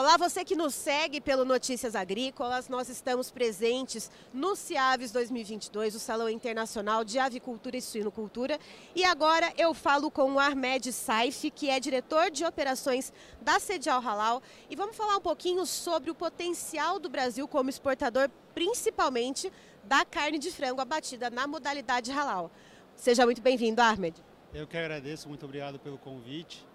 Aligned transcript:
Olá, 0.00 0.16
você 0.16 0.46
que 0.46 0.56
nos 0.56 0.74
segue 0.74 1.20
pelo 1.20 1.44
Notícias 1.44 1.94
Agrícolas, 1.94 2.70
nós 2.70 2.88
estamos 2.88 3.30
presentes 3.30 4.10
no 4.32 4.56
Ciaves 4.56 5.12
2022, 5.12 5.94
o 5.94 6.00
Salão 6.00 6.26
Internacional 6.26 7.04
de 7.04 7.18
Avicultura 7.18 7.76
e 7.76 7.82
Suinocultura. 7.82 8.58
E 8.96 9.04
agora 9.04 9.52
eu 9.58 9.74
falo 9.74 10.10
com 10.10 10.32
o 10.32 10.40
Ahmed 10.40 10.90
Saif, 10.90 11.50
que 11.50 11.68
é 11.68 11.78
diretor 11.78 12.30
de 12.30 12.46
operações 12.46 13.12
da 13.42 13.60
Sedial 13.60 14.00
Halal, 14.00 14.42
e 14.70 14.74
vamos 14.74 14.96
falar 14.96 15.18
um 15.18 15.20
pouquinho 15.20 15.66
sobre 15.66 16.10
o 16.10 16.14
potencial 16.14 16.98
do 16.98 17.10
Brasil 17.10 17.46
como 17.46 17.68
exportador, 17.68 18.30
principalmente 18.54 19.52
da 19.84 20.02
carne 20.06 20.38
de 20.38 20.50
frango 20.50 20.80
abatida 20.80 21.28
na 21.28 21.46
modalidade 21.46 22.10
halal. 22.10 22.50
Seja 22.96 23.26
muito 23.26 23.42
bem-vindo, 23.42 23.82
Ahmed. 23.82 24.16
Eu 24.54 24.66
que 24.66 24.78
agradeço, 24.78 25.28
muito 25.28 25.44
obrigado 25.44 25.78
pelo 25.78 25.98
convite. 25.98 26.66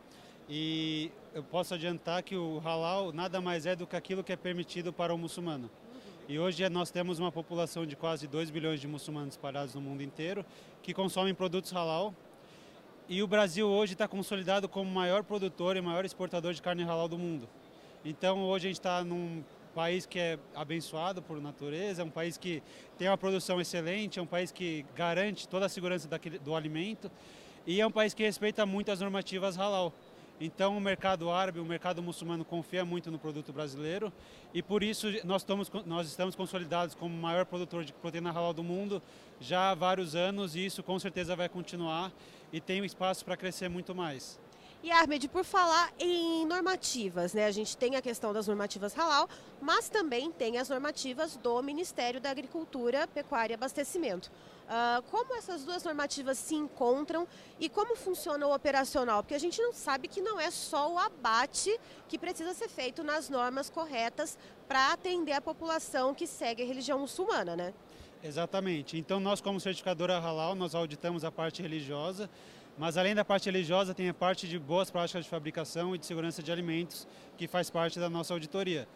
E 0.48 1.12
eu 1.36 1.44
posso 1.44 1.74
adiantar 1.74 2.24
que 2.24 2.38
o 2.38 2.60
halal 2.60 3.12
nada 3.12 3.42
mais 3.42 3.66
é 3.66 3.76
do 3.76 3.86
que 3.86 3.98
aquilo 3.98 4.24
que 4.24 4.32
é 4.32 4.38
permitido 4.38 4.94
para 4.94 5.14
o 5.14 5.18
muçulmano. 5.18 5.70
E 6.30 6.40
hoje 6.40 6.68
nós 6.70 6.90
temos 6.90 7.20
uma 7.20 7.30
população 7.30 7.86
de 7.86 7.94
quase 7.94 8.26
2 8.26 8.50
bilhões 8.50 8.80
de 8.80 8.88
muçulmanos 8.88 9.34
espalhados 9.34 9.76
no 9.76 9.82
mundo 9.82 10.02
inteiro 10.02 10.46
que 10.82 10.94
consomem 10.94 11.36
produtos 11.36 11.74
halal. 11.74 12.16
E 13.10 13.22
o 13.22 13.28
Brasil 13.28 13.68
hoje 13.68 13.94
está 13.94 14.08
consolidado 14.08 14.70
como 14.70 14.90
o 14.90 14.94
maior 14.94 15.26
produtor 15.26 15.76
e 15.76 15.82
maior 15.82 16.06
exportador 16.06 16.54
de 16.54 16.62
carne 16.62 16.84
halal 16.84 17.10
do 17.10 17.18
mundo. 17.18 17.50
Então 18.06 18.42
hoje 18.46 18.68
a 18.68 18.70
gente 18.70 18.80
está 18.80 19.04
num 19.04 19.44
país 19.76 20.06
que 20.06 20.18
é 20.18 20.40
abençoado 20.56 21.22
por 21.22 21.42
natureza, 21.42 22.02
é 22.02 22.06
um 22.06 22.10
país 22.10 22.38
que 22.38 22.64
tem 22.98 23.10
uma 23.10 23.18
produção 23.18 23.60
excelente, 23.60 24.20
é 24.20 24.22
um 24.22 24.26
país 24.26 24.54
que 24.54 24.86
garante 24.96 25.50
toda 25.50 25.66
a 25.66 25.70
segurança 25.70 26.08
daquele, 26.08 26.40
do 26.40 26.56
alimento 26.56 27.12
e 27.68 27.82
é 27.82 27.86
um 27.86 27.92
país 27.92 28.14
que 28.14 28.24
respeita 28.24 28.66
muito 28.66 28.90
as 28.90 29.02
normativas 29.02 29.58
halal. 29.58 29.92
Então 30.40 30.78
o 30.78 30.82
mercado 30.82 31.30
árabe, 31.30 31.60
o 31.60 31.66
mercado 31.66 32.04
muçulmano 32.04 32.44
confia 32.44 32.84
muito 32.84 33.10
no 33.10 33.18
produto 33.18 33.54
brasileiro 33.54 34.12
e 34.54 34.62
por 34.62 34.84
isso 34.84 35.08
nós 35.24 35.42
estamos, 35.42 35.72
nós 35.86 36.08
estamos 36.08 36.36
consolidados 36.36 36.94
como 36.94 37.16
o 37.16 37.22
maior 37.22 37.46
produtor 37.46 37.86
de 37.86 37.94
proteína 37.94 38.32
halal 38.32 38.54
do 38.54 38.64
mundo 38.64 39.02
já 39.40 39.72
há 39.72 39.76
vários 39.76 40.14
anos 40.14 40.56
e 40.56 40.66
isso 40.66 40.84
com 40.84 41.00
certeza 41.00 41.36
vai 41.36 41.48
continuar 41.48 42.12
e 42.52 42.60
tem 42.60 42.84
espaço 42.84 43.24
para 43.24 43.38
crescer 43.38 43.70
muito 43.70 43.96
mais. 43.96 44.38
E 44.84 44.92
Ahmed, 44.92 45.28
por 45.30 45.44
falar 45.44 45.92
em 45.98 46.46
normativas, 46.46 47.34
né? 47.34 47.46
A 47.46 47.52
gente 47.52 47.76
tem 47.76 47.96
a 47.96 48.02
questão 48.02 48.32
das 48.32 48.48
normativas 48.48 48.94
halal, 48.94 49.28
mas 49.60 49.90
também 49.90 50.32
tem 50.32 50.60
as 50.60 50.70
normativas 50.70 51.38
do 51.38 51.60
Ministério 51.64 52.22
da 52.22 52.30
Agricultura, 52.30 53.08
Pecuária 53.08 53.54
e 53.54 53.56
Abastecimento. 53.56 54.30
Uh, 54.66 55.02
como 55.12 55.36
essas 55.36 55.64
duas 55.64 55.84
normativas 55.84 56.40
se 56.40 56.56
encontram 56.56 57.28
e 57.60 57.70
como 57.70 57.96
funciona 57.96 58.48
o 58.48 58.54
operacional? 58.54 59.22
Porque 59.22 59.36
a 59.36 59.40
gente 59.40 59.62
não 59.62 59.72
sabe 59.72 60.08
que 60.08 60.22
não 60.22 60.40
é 60.40 60.50
só 60.50 60.92
o 60.92 60.98
abate 60.98 61.80
que 62.08 62.18
precisa 62.18 62.52
ser 62.56 62.68
feito 62.68 63.04
nas 63.04 63.30
normas 63.30 63.70
corretas 63.70 64.38
para 64.68 64.92
atender 64.92 65.34
a 65.34 65.42
população 65.42 66.16
que 66.16 66.26
segue 66.26 66.64
a 66.64 66.66
religião 66.66 66.98
muçulmana, 66.98 67.56
né? 67.56 67.74
Exatamente. 68.24 68.98
Então 68.98 69.20
nós 69.20 69.40
como 69.40 69.60
certificadora 69.60 70.20
halal, 70.20 70.56
nós 70.56 70.74
auditamos 70.74 71.24
a 71.24 71.32
parte 71.32 71.62
religiosa, 71.62 72.28
mas 72.76 72.98
além 72.98 73.14
da 73.14 73.24
parte 73.24 73.46
religiosa 73.46 73.94
tem 73.94 74.10
a 74.10 74.16
parte 74.16 74.48
de 74.48 74.58
boas 74.58 74.90
práticas 74.90 75.26
de 75.26 75.30
fabricação 75.30 75.94
e 75.94 76.00
de 76.00 76.08
segurança 76.08 76.42
de 76.42 76.52
alimentos, 76.52 77.08
que 77.38 77.48
faz 77.48 77.70
parte 77.70 78.00
da 78.00 78.10
nossa 78.10 78.34
auditoria. 78.34 78.88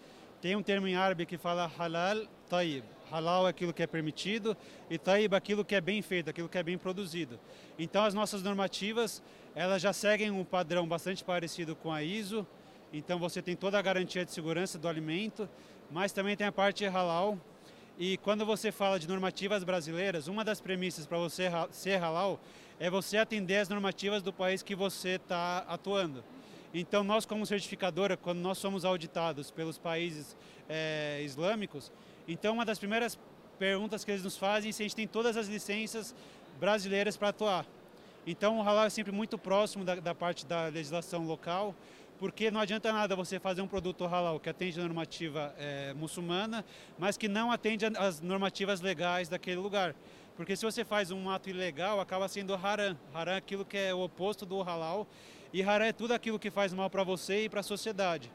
Tem 0.42 0.56
um 0.56 0.64
termo 0.64 0.88
em 0.88 0.96
árabe 0.96 1.28
que 1.28 1.38
fala 1.38 1.72
halal 1.78 2.26
tayyib. 2.50 2.84
Halal 3.12 3.48
é 3.48 3.50
aquilo 3.50 3.74
que 3.74 3.84
é 3.84 3.88
permitido 3.88 4.56
e 4.90 4.98
tayyib 4.98 5.34
é 5.34 5.38
aquilo 5.38 5.66
que 5.66 5.76
é 5.76 5.82
bem 5.82 6.02
feito, 6.02 6.30
aquilo 6.30 6.48
que 6.48 6.58
é 6.58 6.64
bem 6.64 6.78
produzido. 6.78 7.40
Então 7.78 8.04
as 8.04 8.14
nossas 8.14 8.44
normativas, 8.44 9.22
elas 9.56 9.82
já 9.82 9.94
seguem 9.94 10.32
um 10.32 10.44
padrão 10.44 10.88
bastante 10.88 11.24
parecido 11.24 11.76
com 11.76 11.92
a 11.92 12.04
ISO. 12.04 12.46
Então 12.94 13.20
você 13.20 13.42
tem 13.42 13.56
toda 13.56 13.78
a 13.78 13.82
garantia 13.82 14.24
de 14.24 14.32
segurança 14.32 14.78
do 14.78 14.88
alimento, 14.88 15.50
mas 15.92 16.12
também 16.12 16.36
tem 16.36 16.48
a 16.48 16.52
parte 16.52 16.86
halal. 16.86 17.38
E 17.98 18.18
quando 18.18 18.46
você 18.46 18.72
fala 18.72 19.00
de 19.00 19.08
normativas 19.08 19.64
brasileiras, 19.64 20.28
uma 20.28 20.46
das 20.46 20.62
premissas 20.62 21.06
para 21.06 21.18
você 21.18 21.50
ser 21.72 21.98
halal 21.98 22.40
é 22.80 22.90
você 22.90 23.18
atender 23.18 23.58
as 23.58 23.68
normativas 23.68 24.24
do 24.24 24.32
país 24.32 24.64
que 24.64 24.74
você 24.74 25.10
está 25.16 25.60
atuando. 25.68 26.24
Então, 26.74 27.04
nós, 27.04 27.26
como 27.26 27.46
certificadora, 27.46 28.16
quando 28.16 28.40
nós 28.40 28.58
somos 28.58 28.86
auditados 28.86 29.50
pelos 29.50 29.78
países 29.78 30.38
é, 30.70 31.20
islâmicos, 31.24 31.92
então 32.32 32.54
uma 32.54 32.64
das 32.64 32.78
primeiras 32.78 33.18
perguntas 33.58 34.06
que 34.06 34.12
eles 34.12 34.24
nos 34.24 34.38
fazem 34.38 34.70
é 34.70 34.72
se 34.72 34.84
a 34.84 34.86
gente 34.86 34.96
tem 34.96 35.08
todas 35.08 35.36
as 35.36 35.48
licenças 35.48 36.16
brasileiras 36.60 37.18
para 37.18 37.30
atuar. 37.30 37.66
Então, 38.26 38.60
o 38.60 38.62
halal 38.62 38.86
é 38.86 38.90
sempre 38.90 39.12
muito 39.12 39.38
próximo 39.38 39.84
da, 39.84 39.96
da 39.96 40.14
parte 40.14 40.46
da 40.46 40.68
legislação 40.68 41.26
local, 41.26 41.74
porque 42.20 42.52
não 42.52 42.60
adianta 42.60 42.92
nada 42.92 43.16
você 43.16 43.40
fazer 43.40 43.62
um 43.62 43.68
produto 43.68 44.06
halal 44.06 44.40
que 44.40 44.50
atende 44.50 44.80
a 44.80 44.84
normativa 44.84 45.56
é, 45.58 45.94
muçulmana, 45.94 46.64
mas 46.98 47.18
que 47.18 47.28
não 47.28 47.52
atende 47.52 47.86
às 47.86 48.22
normativas 48.22 48.82
legais 48.82 49.30
daquele 49.30 49.58
lugar. 49.58 49.96
Porque 50.36 50.56
se 50.56 50.64
você 50.64 50.86
faz 50.86 51.12
um 51.12 51.30
ato 51.30 51.50
ilegal, 51.50 52.00
acaba 52.00 52.28
sendo 52.28 52.54
haram. 52.54 52.98
Haram 53.14 53.32
é 53.34 53.38
aquilo 53.38 53.66
que 53.66 53.78
é 53.78 53.94
o 53.94 54.02
oposto 54.02 54.46
do 54.46 54.62
halal. 54.62 55.08
E 55.52 55.64
haram 55.64 55.86
é 55.86 55.92
tudo 55.92 56.14
aquilo 56.14 56.38
que 56.38 56.52
faz 56.52 56.74
mal 56.74 56.90
para 56.90 57.04
você 57.04 57.46
e 57.46 57.50
para 57.50 57.62
a 57.62 57.64
sociedade. 57.64 58.32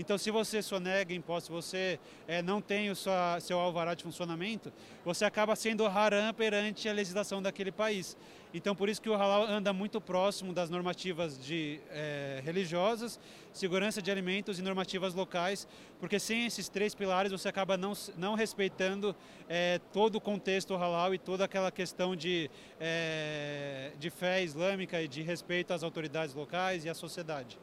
Então, 0.00 0.16
se 0.16 0.30
você 0.30 0.62
sonega 0.62 1.12
impostos, 1.12 1.50
você 1.50 1.98
é, 2.28 2.40
não 2.40 2.60
tem 2.60 2.88
o 2.88 2.94
sua, 2.94 3.40
seu 3.40 3.58
alvará 3.58 3.94
de 3.94 4.04
funcionamento, 4.04 4.72
você 5.04 5.24
acaba 5.24 5.56
sendo 5.56 5.84
haram 5.84 6.32
perante 6.32 6.88
a 6.88 6.92
legislação 6.92 7.42
daquele 7.42 7.72
país. 7.72 8.16
Então, 8.54 8.76
por 8.76 8.88
isso 8.88 9.02
que 9.02 9.10
o 9.10 9.16
halal 9.16 9.42
anda 9.42 9.72
muito 9.72 10.00
próximo 10.00 10.52
das 10.52 10.70
normativas 10.70 11.36
de, 11.36 11.80
é, 11.90 12.40
religiosas, 12.44 13.18
segurança 13.52 14.00
de 14.00 14.08
alimentos 14.08 14.60
e 14.60 14.62
normativas 14.62 15.14
locais, 15.14 15.66
porque 15.98 16.20
sem 16.20 16.46
esses 16.46 16.68
três 16.68 16.94
pilares 16.94 17.32
você 17.32 17.48
acaba 17.48 17.76
não, 17.76 17.92
não 18.16 18.36
respeitando 18.36 19.16
é, 19.48 19.80
todo 19.92 20.14
o 20.14 20.20
contexto 20.20 20.76
halal 20.76 21.12
e 21.12 21.18
toda 21.18 21.44
aquela 21.44 21.72
questão 21.72 22.14
de, 22.14 22.48
é, 22.78 23.90
de 23.98 24.10
fé 24.10 24.44
islâmica 24.44 25.02
e 25.02 25.08
de 25.08 25.22
respeito 25.22 25.72
às 25.74 25.82
autoridades 25.82 26.36
locais 26.36 26.84
e 26.84 26.88
à 26.88 26.94
sociedade. 26.94 27.58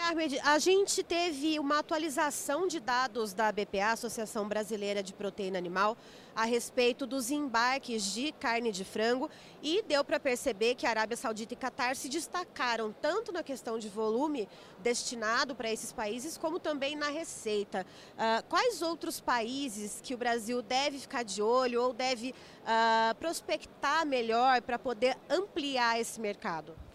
Ahmed, 0.00 0.38
a 0.44 0.58
gente 0.58 1.02
teve 1.02 1.58
uma 1.58 1.80
atualização 1.80 2.68
de 2.68 2.78
dados 2.78 3.32
da 3.32 3.50
BPA, 3.50 3.92
Associação 3.92 4.48
Brasileira 4.48 5.02
de 5.02 5.12
Proteína 5.12 5.58
Animal, 5.58 5.96
a 6.36 6.44
respeito 6.44 7.04
dos 7.04 7.30
embarques 7.30 8.04
de 8.14 8.30
carne 8.32 8.70
de 8.70 8.84
frango 8.84 9.28
e 9.60 9.82
deu 9.82 10.04
para 10.04 10.20
perceber 10.20 10.76
que 10.76 10.86
a 10.86 10.90
Arábia 10.90 11.16
Saudita 11.16 11.52
e 11.52 11.56
Catar 11.56 11.96
se 11.96 12.08
destacaram 12.08 12.94
tanto 13.02 13.32
na 13.32 13.42
questão 13.42 13.78
de 13.78 13.88
volume 13.88 14.48
destinado 14.78 15.54
para 15.54 15.70
esses 15.70 15.92
países, 15.92 16.38
como 16.38 16.60
também 16.60 16.94
na 16.94 17.08
receita. 17.08 17.84
Uh, 18.14 18.44
quais 18.48 18.80
outros 18.82 19.20
países 19.20 20.00
que 20.02 20.14
o 20.14 20.18
Brasil 20.18 20.62
deve 20.62 20.98
ficar 20.98 21.24
de 21.24 21.42
olho 21.42 21.82
ou 21.82 21.92
deve 21.92 22.30
uh, 22.30 23.14
prospectar 23.16 24.06
melhor 24.06 24.62
para 24.62 24.78
poder 24.78 25.18
ampliar 25.28 26.00
esse 26.00 26.20
mercado? 26.20 26.87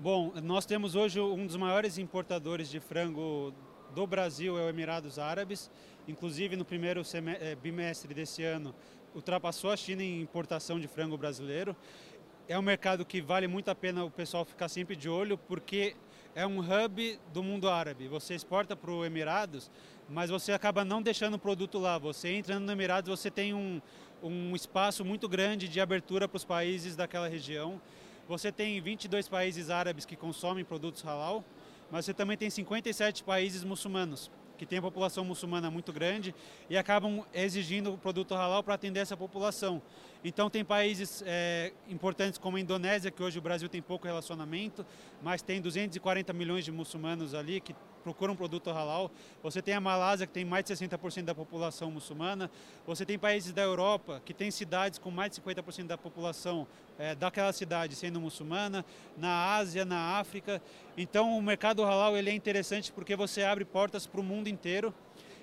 Bom, 0.00 0.32
nós 0.44 0.64
temos 0.64 0.94
hoje 0.94 1.18
um 1.18 1.44
dos 1.44 1.56
maiores 1.56 1.98
importadores 1.98 2.70
de 2.70 2.78
frango 2.78 3.52
do 3.96 4.06
Brasil, 4.06 4.56
é 4.56 4.62
o 4.62 4.68
Emirados 4.68 5.18
Árabes. 5.18 5.68
Inclusive, 6.06 6.54
no 6.54 6.64
primeiro 6.64 7.02
eh, 7.40 7.56
bimestre 7.56 8.14
desse 8.14 8.44
ano, 8.44 8.72
ultrapassou 9.12 9.72
a 9.72 9.76
China 9.76 10.00
em 10.00 10.20
importação 10.20 10.78
de 10.78 10.86
frango 10.86 11.18
brasileiro. 11.18 11.74
É 12.46 12.56
um 12.56 12.62
mercado 12.62 13.04
que 13.04 13.20
vale 13.20 13.48
muito 13.48 13.72
a 13.72 13.74
pena 13.74 14.04
o 14.04 14.10
pessoal 14.10 14.44
ficar 14.44 14.68
sempre 14.68 14.94
de 14.94 15.08
olho, 15.08 15.36
porque 15.36 15.96
é 16.32 16.46
um 16.46 16.60
hub 16.60 17.18
do 17.32 17.42
mundo 17.42 17.68
árabe. 17.68 18.06
Você 18.06 18.36
exporta 18.36 18.76
para 18.76 18.92
o 18.92 19.04
Emirados, 19.04 19.68
mas 20.08 20.30
você 20.30 20.52
acaba 20.52 20.84
não 20.84 21.02
deixando 21.02 21.34
o 21.34 21.40
produto 21.40 21.76
lá. 21.76 21.98
Você 21.98 22.32
entrando 22.36 22.64
no 22.64 22.70
Emirados, 22.70 23.10
você 23.10 23.32
tem 23.32 23.52
um, 23.52 23.82
um 24.22 24.54
espaço 24.54 25.04
muito 25.04 25.28
grande 25.28 25.66
de 25.66 25.80
abertura 25.80 26.28
para 26.28 26.36
os 26.36 26.44
países 26.44 26.94
daquela 26.94 27.26
região. 27.26 27.80
Você 28.28 28.52
tem 28.52 28.78
22 28.78 29.26
países 29.26 29.70
árabes 29.70 30.04
que 30.04 30.14
consomem 30.14 30.62
produtos 30.62 31.00
halal, 31.00 31.42
mas 31.90 32.04
você 32.04 32.12
também 32.12 32.36
tem 32.36 32.50
57 32.50 33.24
países 33.24 33.64
muçulmanos 33.64 34.30
que 34.58 34.66
têm 34.66 34.80
a 34.80 34.82
população 34.82 35.24
muçulmana 35.24 35.70
muito 35.70 35.94
grande 35.94 36.34
e 36.68 36.76
acabam 36.76 37.24
exigindo 37.32 37.94
o 37.94 37.96
produto 37.96 38.34
halal 38.34 38.62
para 38.62 38.74
atender 38.74 39.00
essa 39.00 39.16
população. 39.16 39.80
Então 40.24 40.50
tem 40.50 40.64
países 40.64 41.22
é, 41.24 41.72
importantes 41.88 42.38
como 42.38 42.56
a 42.56 42.60
Indonésia, 42.60 43.10
que 43.10 43.22
hoje 43.22 43.38
o 43.38 43.42
Brasil 43.42 43.68
tem 43.68 43.80
pouco 43.80 44.06
relacionamento, 44.06 44.84
mas 45.22 45.42
tem 45.42 45.60
240 45.60 46.32
milhões 46.32 46.64
de 46.64 46.72
muçulmanos 46.72 47.34
ali 47.34 47.60
que 47.60 47.74
procuram 48.02 48.34
um 48.34 48.36
produto 48.36 48.70
halal. 48.70 49.10
Você 49.42 49.62
tem 49.62 49.74
a 49.74 49.80
Malásia, 49.80 50.26
que 50.26 50.32
tem 50.32 50.44
mais 50.44 50.64
de 50.64 50.72
60% 50.72 51.24
da 51.24 51.34
população 51.34 51.90
muçulmana. 51.90 52.50
Você 52.86 53.04
tem 53.04 53.18
países 53.18 53.52
da 53.52 53.62
Europa, 53.62 54.20
que 54.24 54.34
tem 54.34 54.50
cidades 54.50 54.98
com 54.98 55.10
mais 55.10 55.30
de 55.30 55.40
50% 55.40 55.86
da 55.86 55.98
população 55.98 56.66
é, 56.98 57.14
daquela 57.14 57.52
cidade 57.52 57.94
sendo 57.94 58.20
muçulmana. 58.20 58.84
Na 59.16 59.54
Ásia, 59.54 59.84
na 59.84 60.18
África. 60.18 60.60
Então 60.96 61.36
o 61.38 61.42
mercado 61.42 61.84
halal 61.84 62.16
ele 62.16 62.30
é 62.30 62.34
interessante 62.34 62.92
porque 62.92 63.14
você 63.14 63.42
abre 63.42 63.64
portas 63.64 64.06
para 64.06 64.20
o 64.20 64.24
mundo 64.24 64.48
inteiro 64.48 64.92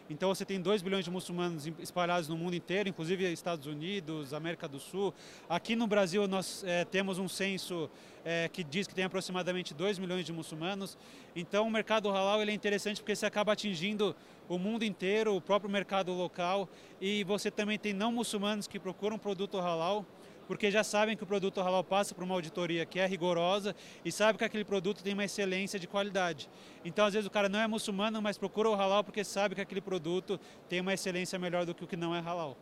Então 0.07 0.29
você 0.29 0.45
tem 0.45 0.61
2 0.61 0.83
bilhões 0.83 1.03
de 1.03 1.09
muçulmanos 1.09 1.65
espalhados 1.79 2.29
no 2.29 2.37
mundo 2.37 2.55
inteiro, 2.55 2.87
inclusive 2.87 3.31
Estados 3.31 3.65
Unidos, 3.65 4.35
América 4.35 4.67
do 4.67 4.79
Sul. 4.79 5.11
Aqui 5.49 5.75
no 5.75 5.87
Brasil 5.87 6.27
nós 6.27 6.63
é, 6.63 6.85
temos 6.85 7.17
um 7.17 7.27
censo 7.27 7.89
é, 8.23 8.47
que 8.47 8.63
diz 8.63 8.85
que 8.85 8.93
tem 8.93 9.03
aproximadamente 9.03 9.73
2 9.73 9.97
milhões 9.97 10.23
de 10.23 10.31
muçulmanos. 10.31 10.95
Então 11.35 11.67
o 11.67 11.71
mercado 11.71 12.07
halal 12.09 12.39
ele 12.39 12.51
é 12.51 12.53
interessante 12.53 13.01
porque 13.01 13.15
você 13.15 13.25
acaba 13.25 13.53
atingindo 13.53 14.15
o 14.47 14.59
mundo 14.59 14.85
inteiro, 14.85 15.35
o 15.35 15.41
próprio 15.41 15.71
mercado 15.71 16.13
local 16.13 16.69
e 17.01 17.23
você 17.23 17.49
também 17.49 17.79
tem 17.79 17.91
não 17.91 18.11
muçulmanos 18.11 18.67
que 18.67 18.79
procuram 18.79 19.17
produto 19.17 19.57
halal 19.57 20.05
porque 20.47 20.71
já 20.71 20.83
sabem 20.83 21.15
que 21.15 21.23
o 21.23 21.27
produto 21.27 21.61
halal 21.61 21.83
passa 21.83 22.13
por 22.13 22.23
uma 22.23 22.35
auditoria 22.35 22.85
que 22.85 22.99
é 22.99 23.05
rigorosa 23.05 23.75
e 24.03 24.11
sabe 24.11 24.37
que 24.37 24.45
aquele 24.45 24.65
produto 24.65 25.03
tem 25.03 25.13
uma 25.13 25.25
excelência 25.25 25.79
de 25.79 25.87
qualidade. 25.87 26.49
Então, 26.83 27.05
às 27.05 27.13
vezes, 27.13 27.27
o 27.27 27.31
cara 27.31 27.49
não 27.49 27.59
é 27.59 27.67
muçulmano, 27.67 28.21
mas 28.21 28.37
procura 28.37 28.69
o 28.69 28.75
halal 28.75 29.03
porque 29.03 29.23
sabe 29.23 29.55
que 29.55 29.61
aquele 29.61 29.81
produto 29.81 30.39
tem 30.69 30.81
uma 30.81 30.93
excelência 30.93 31.37
melhor 31.39 31.65
do 31.65 31.73
que 31.73 31.83
o 31.83 31.87
que 31.87 31.97
não 31.97 32.15
é 32.15 32.19
halal. 32.19 32.57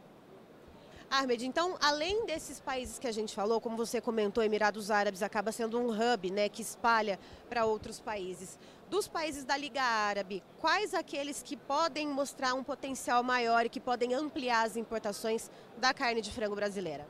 Ahmed, 1.13 1.45
então, 1.45 1.77
além 1.79 2.25
desses 2.25 2.59
países 2.59 2.97
que 2.97 3.05
a 3.05 3.11
gente 3.11 3.35
falou, 3.35 3.61
como 3.61 3.77
você 3.77 4.01
comentou, 4.01 4.43
Emirados 4.43 4.89
Árabes 4.89 5.21
acaba 5.21 5.51
sendo 5.51 5.79
um 5.79 5.91
hub 5.91 6.31
né, 6.31 6.49
que 6.49 6.63
espalha 6.63 7.19
para 7.47 7.65
outros 7.65 7.99
países. 7.99 8.57
Dos 8.89 9.07
países 9.07 9.43
da 9.43 9.55
Liga 9.55 9.83
Árabe, 9.83 10.43
quais 10.59 10.91
aqueles 10.95 11.43
que 11.43 11.55
podem 11.55 12.07
mostrar 12.07 12.55
um 12.55 12.63
potencial 12.63 13.21
maior 13.21 13.63
e 13.63 13.69
que 13.69 13.79
podem 13.79 14.15
ampliar 14.15 14.65
as 14.65 14.75
importações 14.75 15.51
da 15.77 15.93
carne 15.93 16.19
de 16.19 16.31
frango 16.31 16.55
brasileira? 16.55 17.07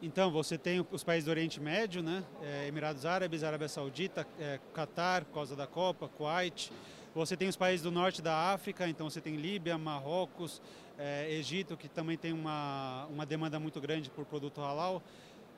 Então, 0.00 0.30
você 0.30 0.56
tem 0.56 0.86
os 0.92 1.02
países 1.02 1.24
do 1.24 1.30
Oriente 1.30 1.60
Médio, 1.60 2.04
né? 2.04 2.22
É, 2.40 2.68
Emirados 2.68 3.04
Árabes, 3.04 3.42
Arábia 3.42 3.68
Saudita, 3.68 4.24
é, 4.38 4.60
Catar, 4.72 5.24
causa 5.24 5.56
da 5.56 5.66
Copa, 5.66 6.06
Kuwait. 6.06 6.70
Você 7.16 7.36
tem 7.36 7.48
os 7.48 7.56
países 7.56 7.82
do 7.82 7.90
norte 7.90 8.22
da 8.22 8.52
África, 8.52 8.88
então 8.88 9.10
você 9.10 9.20
tem 9.20 9.34
Líbia, 9.34 9.76
Marrocos, 9.76 10.62
é, 10.96 11.28
Egito, 11.32 11.76
que 11.76 11.88
também 11.88 12.16
tem 12.16 12.32
uma, 12.32 13.06
uma 13.06 13.26
demanda 13.26 13.58
muito 13.58 13.80
grande 13.80 14.08
por 14.08 14.24
produto 14.24 14.60
halal. 14.60 15.02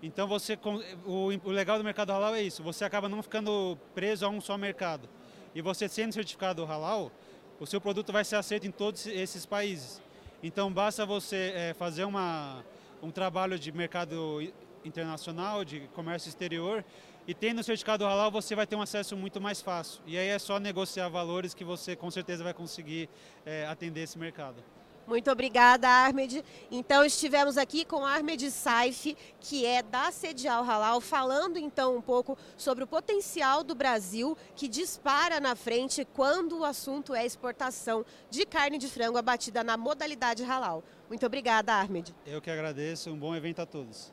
Então, 0.03 0.27
você, 0.27 0.59
o, 1.05 1.27
o 1.45 1.51
legal 1.51 1.77
do 1.77 1.85
mercado 1.85 2.11
halal 2.11 2.35
é 2.35 2.43
isso, 2.43 2.63
você 2.63 2.83
acaba 2.83 3.11
não 3.11 3.23
ficando 3.23 3.77
preso 3.95 4.25
a 4.25 4.31
um 4.31 4.41
só 4.41 4.57
mercado. 4.57 5.07
E 5.55 5.61
você 5.61 5.87
sendo 5.87 6.15
certificado 6.15 6.65
halal, 6.65 7.13
o 7.59 7.67
seu 7.67 7.79
produto 7.79 8.11
vai 8.11 8.25
ser 8.25 8.37
aceito 8.37 8.67
em 8.67 8.71
todos 8.71 9.07
esses 9.07 9.45
países. 9.45 10.01
Então, 10.43 10.73
basta 10.73 11.05
você 11.05 11.53
é, 11.55 11.75
fazer 11.75 12.05
uma 12.05 12.65
um 13.03 13.11
trabalho 13.11 13.59
de 13.59 13.73
mercado 13.73 14.41
internacional, 14.85 15.65
de 15.65 15.81
comércio 15.95 16.29
exterior, 16.29 16.85
e 17.27 17.35
tendo 17.35 17.61
o 17.61 17.65
certificado 17.65 18.05
halal 18.05 18.31
você 18.31 18.55
vai 18.55 18.67
ter 18.67 18.77
um 18.77 18.83
acesso 18.83 19.17
muito 19.17 19.41
mais 19.41 19.61
fácil. 19.61 20.03
E 20.07 20.19
aí 20.19 20.29
é 20.29 20.39
só 20.39 20.59
negociar 20.59 21.09
valores 21.09 21.55
que 21.55 21.65
você 21.65 21.95
com 21.95 22.11
certeza 22.11 22.43
vai 22.43 22.55
conseguir 22.55 23.09
é, 23.45 23.67
atender 23.67 24.03
esse 24.03 24.19
mercado. 24.19 24.63
Muito 25.11 25.29
obrigada, 25.29 25.89
Armed. 25.89 26.45
Então, 26.71 27.05
estivemos 27.05 27.59
aqui 27.59 27.85
com 27.85 28.07
Armed 28.07 28.49
Saif, 28.49 29.17
que 29.41 29.67
é 29.67 29.83
da 29.83 30.13
Sedial 30.13 30.63
Halal, 30.63 31.01
falando 31.01 31.59
então 31.59 31.97
um 31.97 32.01
pouco 32.01 32.39
sobre 32.57 32.85
o 32.85 32.87
potencial 32.87 33.65
do 33.65 33.75
Brasil 33.75 34.39
que 34.55 34.69
dispara 34.69 35.41
na 35.41 35.57
frente 35.57 36.05
quando 36.15 36.61
o 36.61 36.65
assunto 36.65 37.13
é 37.13 37.27
exportação 37.27 38.07
de 38.31 38.47
carne 38.47 38.79
de 38.79 38.87
frango 38.87 39.19
abatida 39.19 39.65
na 39.65 39.77
modalidade 39.77 40.45
halal. 40.45 40.85
Muito 41.09 41.27
obrigada, 41.27 41.75
Armed. 41.75 42.15
Eu 42.25 42.41
que 42.41 42.49
agradeço. 42.49 43.11
Um 43.11 43.19
bom 43.19 43.35
evento 43.35 43.61
a 43.63 43.67
todos. 43.67 44.13